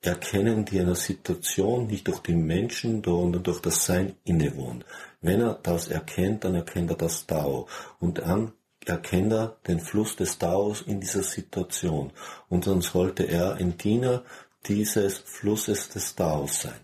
erkennen, 0.00 0.64
die 0.64 0.80
einer 0.80 0.94
Situation 0.94 1.86
nicht 1.86 2.08
durch 2.08 2.20
die 2.20 2.34
Menschen, 2.34 3.04
sondern 3.04 3.42
durch 3.42 3.60
das 3.60 3.84
Sein 3.84 4.16
innewohnt. 4.24 4.84
Wenn 5.20 5.40
er 5.40 5.54
das 5.62 5.88
erkennt, 5.88 6.44
dann 6.44 6.54
erkennt 6.54 6.90
er 6.90 6.96
das 6.96 7.26
Tao. 7.26 7.68
Und 7.98 8.18
dann 8.18 8.52
erkennt 8.86 9.32
er 9.32 9.58
den 9.66 9.78
Fluss 9.78 10.16
des 10.16 10.38
Taos 10.38 10.82
in 10.82 11.00
dieser 11.00 11.22
Situation. 11.22 12.12
Und 12.48 12.66
dann 12.66 12.80
sollte 12.80 13.24
er 13.24 13.54
ein 13.56 13.76
Diener 13.76 14.24
dieses 14.66 15.18
Flusses 15.18 15.90
des 15.90 16.14
Taos 16.16 16.62
sein. 16.62 16.80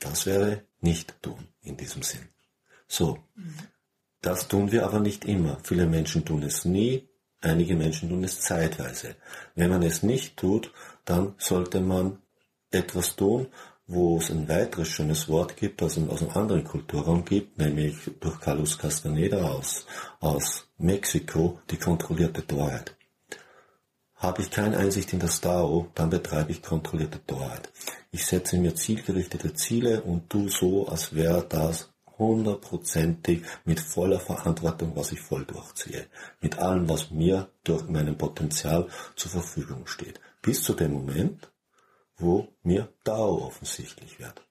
Das 0.00 0.26
wäre 0.26 0.64
nicht 0.80 1.20
tun 1.22 1.48
in 1.62 1.76
diesem 1.76 2.02
Sinn. 2.02 2.28
So. 2.86 3.18
Das 4.20 4.48
tun 4.48 4.72
wir 4.72 4.84
aber 4.84 5.00
nicht 5.00 5.24
immer. 5.24 5.58
Viele 5.62 5.86
Menschen 5.86 6.24
tun 6.24 6.42
es 6.42 6.64
nie. 6.64 7.08
Einige 7.40 7.76
Menschen 7.76 8.08
tun 8.08 8.24
es 8.24 8.40
zeitweise. 8.40 9.14
Wenn 9.54 9.70
man 9.70 9.82
es 9.82 10.02
nicht 10.02 10.36
tut, 10.36 10.72
dann 11.04 11.34
sollte 11.38 11.80
man 11.80 12.18
etwas 12.70 13.14
tun, 13.14 13.46
wo 13.86 14.18
es 14.18 14.30
ein 14.30 14.48
weiteres 14.48 14.88
schönes 14.88 15.28
Wort 15.28 15.56
gibt, 15.56 15.80
das 15.80 15.96
es 15.96 16.08
aus 16.08 16.22
einem 16.22 16.32
anderen 16.32 16.64
Kulturraum 16.64 17.24
gibt, 17.24 17.58
nämlich 17.58 17.96
durch 18.20 18.38
Carlos 18.40 18.76
Castaneda 18.76 19.50
aus, 19.50 19.86
aus 20.20 20.68
Mexiko, 20.76 21.60
die 21.70 21.78
kontrollierte 21.78 22.46
Torheit. 22.46 22.94
Habe 24.16 24.42
ich 24.42 24.50
keine 24.50 24.76
Einsicht 24.76 25.12
in 25.12 25.20
das 25.20 25.40
Tao, 25.40 25.90
dann 25.94 26.10
betreibe 26.10 26.50
ich 26.50 26.60
kontrollierte 26.60 27.24
Torheit. 27.24 27.72
Ich 28.10 28.26
setze 28.26 28.58
mir 28.58 28.74
zielgerichtete 28.74 29.54
Ziele 29.54 30.02
und 30.02 30.28
tu 30.28 30.48
so, 30.48 30.88
als 30.88 31.14
wäre 31.14 31.46
das 31.48 31.88
hundertprozentig 32.18 33.42
mit 33.64 33.80
voller 33.80 34.20
Verantwortung, 34.20 34.92
was 34.94 35.12
ich 35.12 35.20
voll 35.20 35.44
durchziehe. 35.44 36.06
Mit 36.40 36.58
allem, 36.58 36.88
was 36.88 37.10
mir 37.10 37.50
durch 37.64 37.88
meinem 37.88 38.18
Potenzial 38.18 38.88
zur 39.16 39.30
Verfügung 39.30 39.86
steht. 39.86 40.20
Bis 40.42 40.62
zu 40.62 40.74
dem 40.74 40.92
Moment, 40.92 41.50
wo 42.16 42.48
mir 42.62 42.92
Dao 43.04 43.42
offensichtlich 43.44 44.18
wird. 44.18 44.42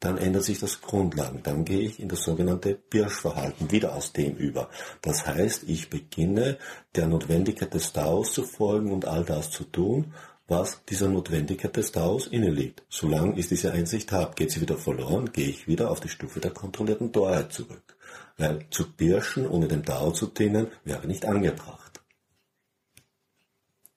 Dann 0.00 0.18
ändert 0.18 0.44
sich 0.44 0.58
das 0.58 0.82
Grundlagen. 0.82 1.42
Dann 1.42 1.64
gehe 1.64 1.80
ich 1.80 2.00
in 2.00 2.08
das 2.08 2.22
sogenannte 2.22 2.74
Birschverhalten 2.74 3.70
wieder 3.70 3.94
aus 3.94 4.12
dem 4.12 4.36
über. 4.36 4.68
Das 5.00 5.26
heißt, 5.26 5.64
ich 5.66 5.88
beginne 5.88 6.58
der 6.94 7.06
Notwendigkeit 7.06 7.72
des 7.72 7.92
Daos 7.92 8.32
zu 8.32 8.44
folgen 8.44 8.92
und 8.92 9.06
all 9.06 9.24
das 9.24 9.50
zu 9.50 9.64
tun, 9.64 10.12
was 10.48 10.84
dieser 10.84 11.08
Notwendigkeit 11.08 11.76
des 11.76 11.92
Daos 11.92 12.26
inne 12.28 12.50
liegt. 12.50 12.84
Solange 12.88 13.38
ich 13.38 13.48
diese 13.48 13.72
Einsicht 13.72 14.12
habe, 14.12 14.34
geht 14.34 14.52
sie 14.52 14.60
wieder 14.60 14.76
verloren, 14.76 15.32
gehe 15.32 15.48
ich 15.48 15.66
wieder 15.66 15.90
auf 15.90 16.00
die 16.00 16.08
Stufe 16.08 16.40
der 16.40 16.52
kontrollierten 16.52 17.12
Torheit 17.12 17.52
zurück. 17.52 17.96
Weil 18.36 18.66
zu 18.70 18.92
pirschen, 18.92 19.48
ohne 19.48 19.66
dem 19.66 19.84
Dao 19.84 20.12
zu 20.12 20.26
dienen, 20.26 20.68
wäre 20.84 21.06
nicht 21.06 21.24
angebracht. 21.24 22.00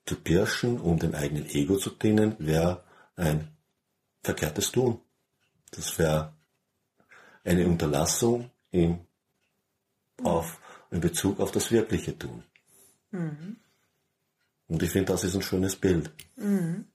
Zu 0.06 0.16
pirschen, 0.16 0.80
um 0.80 0.98
dem 0.98 1.14
eigenen 1.14 1.48
Ego 1.50 1.76
zu 1.76 1.90
dienen, 1.90 2.34
wäre 2.38 2.82
ein 3.14 3.48
verkehrtes 4.22 4.72
Tun. 4.72 5.00
Das 5.70 5.98
wäre 5.98 6.34
eine 7.44 7.66
Unterlassung 7.66 8.50
in, 8.72 8.98
auf, 10.24 10.60
in 10.90 11.00
Bezug 11.00 11.38
auf 11.38 11.52
das 11.52 11.70
wirkliche 11.70 12.18
Tun. 12.18 12.42
Mhm. 13.12 13.56
Und 14.70 14.84
ich 14.84 14.90
finde, 14.90 15.12
das 15.12 15.24
ist 15.24 15.34
ein 15.34 15.42
schönes 15.42 15.74
Bild. 15.74 16.12
Mhm. 16.36 16.86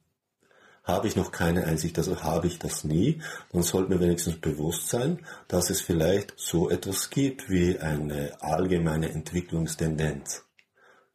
Habe 0.86 1.08
ich 1.08 1.18
noch 1.18 1.32
keine 1.32 1.66
Einsicht, 1.66 1.98
also 1.98 2.24
habe 2.24 2.48
ich 2.48 2.58
das 2.58 2.86
nie, 2.86 3.22
dann 3.52 3.64
sollte 3.64 3.92
mir 3.92 4.00
wenigstens 4.00 4.38
bewusst 4.38 4.88
sein, 4.88 5.20
dass 5.50 5.70
es 5.70 5.82
vielleicht 5.82 6.34
so 6.38 6.70
etwas 6.70 7.10
gibt 7.10 7.50
wie 7.50 7.78
eine 7.78 8.38
allgemeine 8.40 9.10
Entwicklungstendenz. 9.10 10.46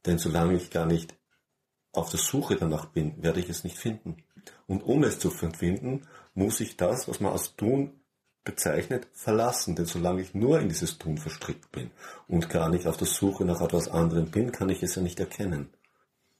Denn 0.04 0.18
solange 0.18 0.54
ich 0.54 0.70
gar 0.70 0.86
nicht 0.86 1.14
auf 1.92 2.10
der 2.10 2.20
Suche 2.20 2.56
danach 2.56 2.86
bin, 2.86 3.22
werde 3.22 3.40
ich 3.40 3.48
es 3.48 3.64
nicht 3.64 3.78
finden. 3.78 4.18
Und 4.66 4.82
um 4.82 5.02
es 5.02 5.18
zu 5.18 5.30
finden, 5.30 6.06
muss 6.34 6.60
ich 6.60 6.76
das, 6.76 7.08
was 7.08 7.20
man 7.20 7.32
als 7.32 7.56
Tun 7.56 8.02
bezeichnet, 8.44 9.08
verlassen. 9.14 9.76
Denn 9.76 9.86
solange 9.86 10.20
ich 10.20 10.34
nur 10.34 10.60
in 10.60 10.68
dieses 10.68 10.98
Tun 10.98 11.16
verstrickt 11.16 11.72
bin 11.72 11.90
und 12.28 12.50
gar 12.50 12.68
nicht 12.68 12.86
auf 12.86 12.98
der 12.98 13.06
Suche 13.06 13.46
nach 13.46 13.62
etwas 13.62 13.88
anderem 13.88 14.30
bin, 14.30 14.52
kann 14.52 14.68
ich 14.68 14.82
es 14.82 14.96
ja 14.96 15.02
nicht 15.02 15.20
erkennen. 15.20 15.70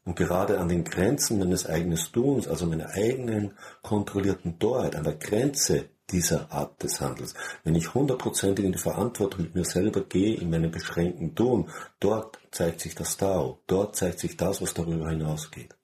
Und 0.05 0.17
gerade 0.17 0.59
an 0.59 0.69
den 0.69 0.85
Grenzen 0.85 1.39
meines 1.39 1.67
eigenen 1.67 1.99
Tuns, 2.13 2.49
also 2.49 2.67
meiner 2.67 2.91
eigenen 2.91 3.53
kontrollierten 3.83 4.59
Torheit, 4.59 4.97
an 4.97 5.05
der 5.05 5.15
Grenze 5.15 5.91
dieser 6.11 6.51
Art 6.51 6.83
des 6.83 7.01
Handels, 7.01 7.35
wenn 7.65 7.75
ich 7.75 7.95
hundertprozentig 7.95 8.65
in 8.65 8.73
die 8.73 8.79
Verantwortung 8.79 9.43
mit 9.43 9.55
mir 9.55 9.65
selber 9.65 10.01
gehe, 10.01 10.37
in 10.37 10.51
meinem 10.51 10.71
beschränkten 10.71 11.35
Tun, 11.35 11.71
dort 12.01 12.39
zeigt 12.51 12.81
sich 12.81 12.95
das 12.95 13.17
Tao, 13.17 13.61
dort 13.67 13.95
zeigt 13.95 14.19
sich 14.19 14.37
das, 14.37 14.61
was 14.61 14.75
darüber 14.75 15.11
hinausgeht. 15.11 15.77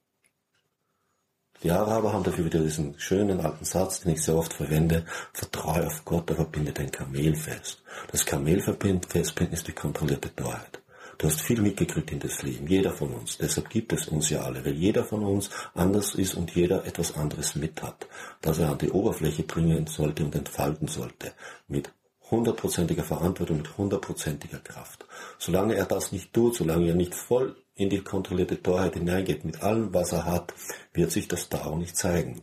Die 1.63 1.71
Araber 1.71 2.13
haben 2.13 2.25
dafür 2.25 2.45
wieder 2.45 2.61
diesen 2.61 2.99
schönen 2.99 3.41
alten 3.41 3.65
Satz, 3.65 4.01
den 4.01 4.13
ich 4.13 4.23
sehr 4.23 4.37
oft 4.37 4.53
verwende, 4.53 5.07
vertraue 5.33 5.87
auf 5.87 6.05
Gott, 6.05 6.31
aber 6.31 6.45
binde 6.45 6.73
dein 6.73 6.91
Kamel 6.91 7.35
fest. 7.35 7.83
Das 8.13 8.27
Kamel 8.27 8.61
festbinden 8.61 9.55
ist 9.55 9.67
die 9.67 9.73
kontrollierte 9.73 10.35
Torheit. 10.35 10.83
Du 11.19 11.27
hast 11.29 11.41
viel 11.41 11.63
mitgekriegt 11.63 12.13
in 12.13 12.21
das 12.21 12.43
Leben, 12.43 12.67
jeder 12.67 12.93
von 12.93 13.13
uns. 13.15 13.39
Deshalb 13.39 13.71
gibt 13.71 13.93
es 13.93 14.09
uns 14.09 14.29
ja 14.29 14.43
alle, 14.43 14.65
weil 14.65 14.75
jeder 14.75 15.05
von 15.05 15.25
uns 15.25 15.51
anders 15.75 16.15
ist 16.15 16.35
und 16.35 16.55
jeder 16.55 16.85
etwas 16.85 17.17
anderes 17.17 17.55
mit 17.55 17.83
hat, 17.83 18.07
das 18.43 18.59
er 18.59 18.71
an 18.71 18.79
die 18.79 18.91
Oberfläche 18.91 19.45
bringen 19.45 19.87
sollte 19.87 20.25
und 20.25 20.35
entfalten 20.35 20.89
sollte. 20.89 21.33
Mit 21.69 21.91
hundertprozentiger 22.31 23.05
Verantwortung, 23.05 23.59
mit 23.59 23.79
hundertprozentiger 23.79 24.59
Kraft. 24.59 25.07
Solange 25.39 25.75
er 25.75 25.87
das 25.87 26.13
nicht 26.13 26.33
tut, 26.33 26.57
solange 26.57 26.89
er 26.89 26.95
nicht 26.95 27.15
voll 27.15 27.57
in 27.75 27.89
die 27.89 28.03
kontrollierte 28.03 28.61
Torheit 28.63 28.95
hineingeht, 28.95 29.45
mit 29.45 29.63
allem, 29.63 29.95
was 29.95 30.13
er 30.13 30.27
hat, 30.27 30.53
wird 30.93 31.13
sich 31.13 31.29
das 31.29 31.49
Tao 31.49 31.77
nicht 31.77 31.97
zeigen. 31.97 32.43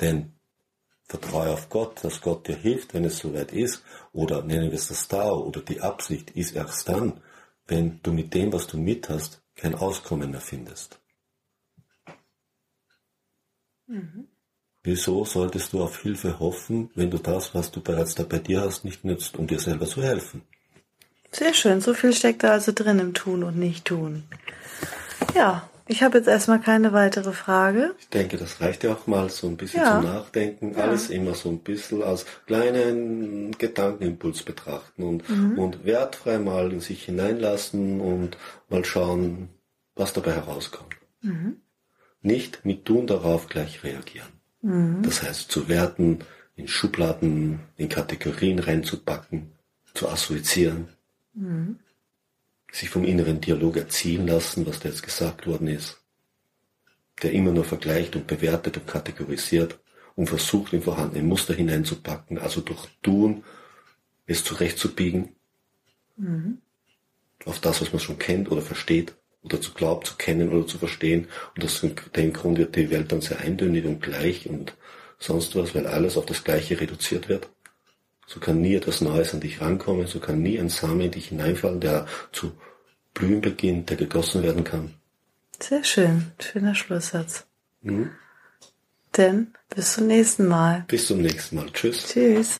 Denn 0.00 0.32
vertraue 1.04 1.50
auf 1.50 1.68
Gott, 1.68 2.02
dass 2.02 2.20
Gott 2.20 2.48
dir 2.48 2.56
hilft, 2.56 2.94
wenn 2.94 3.04
es 3.04 3.18
soweit 3.18 3.52
ist, 3.52 3.82
oder 4.12 4.42
nennen 4.42 4.70
wir 4.70 4.78
es 4.78 4.88
das 4.88 5.08
Tao 5.08 5.42
oder 5.42 5.60
die 5.60 5.80
Absicht, 5.80 6.30
ist 6.30 6.54
erst 6.54 6.88
dann, 6.88 7.20
wenn 7.72 8.00
du 8.02 8.12
mit 8.12 8.34
dem, 8.34 8.52
was 8.52 8.66
du 8.66 8.76
mit 8.76 9.08
hast, 9.08 9.40
kein 9.56 9.74
Auskommen 9.74 10.30
mehr 10.30 10.40
findest. 10.40 11.00
Mhm. 13.86 14.28
Wieso 14.84 15.24
solltest 15.24 15.72
du 15.72 15.82
auf 15.82 16.02
Hilfe 16.02 16.38
hoffen, 16.38 16.90
wenn 16.94 17.10
du 17.10 17.18
das, 17.18 17.54
was 17.54 17.70
du 17.70 17.80
bereits 17.80 18.14
da 18.14 18.24
bei 18.24 18.38
dir 18.38 18.62
hast, 18.62 18.84
nicht 18.84 19.04
nützt, 19.04 19.36
um 19.36 19.46
dir 19.46 19.58
selber 19.58 19.86
zu 19.86 20.02
helfen? 20.02 20.42
Sehr 21.30 21.54
schön, 21.54 21.80
so 21.80 21.94
viel 21.94 22.12
steckt 22.12 22.42
da 22.42 22.50
also 22.50 22.72
drin 22.72 22.98
im 22.98 23.14
Tun 23.14 23.42
und 23.42 23.56
Nicht-Tun. 23.58 24.24
Ja, 25.34 25.70
ich 25.92 26.02
habe 26.02 26.18
jetzt 26.18 26.26
erstmal 26.26 26.58
keine 26.58 26.92
weitere 26.94 27.32
Frage. 27.32 27.94
Ich 28.00 28.08
denke, 28.08 28.38
das 28.38 28.62
reicht 28.62 28.82
ja 28.82 28.94
auch 28.94 29.06
mal 29.06 29.28
so 29.28 29.46
ein 29.46 29.58
bisschen 29.58 29.82
ja. 29.82 30.00
zum 30.00 30.10
Nachdenken. 30.10 30.72
Ja. 30.72 30.84
Alles 30.84 31.10
immer 31.10 31.34
so 31.34 31.50
ein 31.50 31.58
bisschen 31.58 32.02
als 32.02 32.24
kleinen 32.46 33.52
Gedankenimpuls 33.58 34.42
betrachten 34.42 35.02
und, 35.02 35.28
mhm. 35.28 35.58
und 35.58 35.84
wertfrei 35.84 36.38
mal 36.38 36.72
in 36.72 36.80
sich 36.80 37.04
hineinlassen 37.04 38.00
und 38.00 38.38
mal 38.70 38.84
schauen, 38.86 39.50
was 39.94 40.14
dabei 40.14 40.32
herauskommt. 40.32 40.96
Mhm. 41.20 41.58
Nicht 42.22 42.64
mit 42.64 42.86
Tun 42.86 43.06
darauf 43.06 43.48
gleich 43.48 43.84
reagieren. 43.84 44.28
Mhm. 44.62 45.02
Das 45.02 45.22
heißt, 45.22 45.50
zu 45.50 45.68
werten, 45.68 46.20
in 46.56 46.68
Schubladen, 46.68 47.60
in 47.76 47.90
Kategorien 47.90 48.58
reinzupacken, 48.58 49.52
zu 49.92 50.08
assoziieren. 50.08 50.88
Sich 52.72 52.88
vom 52.88 53.04
inneren 53.04 53.40
Dialog 53.40 53.76
erziehen 53.76 54.26
lassen, 54.26 54.66
was 54.66 54.80
da 54.80 54.88
jetzt 54.88 55.04
gesagt 55.04 55.46
worden 55.46 55.68
ist. 55.68 56.00
Der 57.22 57.32
immer 57.32 57.52
nur 57.52 57.64
vergleicht 57.64 58.16
und 58.16 58.26
bewertet 58.26 58.78
und 58.78 58.88
kategorisiert 58.88 59.78
und 60.16 60.28
versucht, 60.28 60.72
in 60.72 60.82
vorhandene 60.82 61.22
Muster 61.22 61.54
hineinzupacken, 61.54 62.38
also 62.38 62.60
durch 62.60 62.88
Tun 63.02 63.44
es 64.26 64.42
zurechtzubiegen. 64.42 65.36
Mhm. 66.16 66.58
Auf 67.44 67.60
das, 67.60 67.80
was 67.80 67.92
man 67.92 68.00
schon 68.00 68.18
kennt 68.18 68.50
oder 68.50 68.62
versteht 68.62 69.14
oder 69.42 69.60
zu 69.60 69.72
glaubt, 69.72 70.06
zu 70.06 70.16
kennen 70.16 70.50
oder 70.50 70.66
zu 70.66 70.78
verstehen. 70.78 71.28
Und 71.54 71.64
aus 71.64 71.84
dem 72.16 72.32
Grund 72.32 72.58
wird 72.58 72.76
die 72.76 72.90
Welt 72.90 73.12
dann 73.12 73.20
sehr 73.20 73.40
eindeutig 73.40 73.84
und 73.84 74.00
gleich 74.00 74.48
und 74.48 74.74
sonst 75.18 75.54
was, 75.56 75.74
weil 75.74 75.86
alles 75.86 76.16
auf 76.16 76.26
das 76.26 76.44
Gleiche 76.44 76.80
reduziert 76.80 77.28
wird. 77.28 77.48
So 78.26 78.40
kann 78.40 78.60
nie 78.60 78.74
etwas 78.74 79.00
Neues 79.00 79.34
an 79.34 79.40
dich 79.40 79.60
rankommen, 79.60 80.06
so 80.06 80.20
kann 80.20 80.42
nie 80.42 80.58
ein 80.58 80.68
Samen 80.68 81.02
in 81.02 81.10
dich 81.10 81.28
hineinfallen, 81.28 81.80
der 81.80 82.06
zu 82.32 82.52
blühen 83.14 83.40
beginnt, 83.40 83.90
der 83.90 83.96
gegossen 83.96 84.42
werden 84.42 84.64
kann. 84.64 84.94
Sehr 85.60 85.84
schön, 85.84 86.32
schöner 86.40 86.74
Schlusssatz. 86.74 87.44
Mhm. 87.82 88.10
Denn 89.16 89.52
bis 89.74 89.94
zum 89.94 90.06
nächsten 90.06 90.46
Mal. 90.46 90.84
Bis 90.88 91.06
zum 91.06 91.20
nächsten 91.20 91.56
Mal. 91.56 91.66
Tschüss. 91.72 92.06
Tschüss. 92.06 92.58